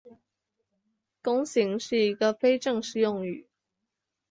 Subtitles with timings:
[1.21, 3.47] 弓形是一个非正式用语。